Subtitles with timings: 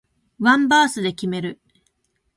[0.39, 1.59] ワンバースで決める